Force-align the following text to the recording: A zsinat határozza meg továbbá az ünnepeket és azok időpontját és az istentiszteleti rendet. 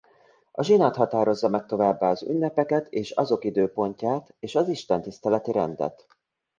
A 0.51 0.63
zsinat 0.63 0.95
határozza 0.95 1.49
meg 1.49 1.65
továbbá 1.65 2.09
az 2.09 2.21
ünnepeket 2.23 2.87
és 2.89 3.11
azok 3.11 3.43
időpontját 3.45 4.33
és 4.39 4.55
az 4.55 4.67
istentiszteleti 4.69 5.51
rendet. 5.51 6.05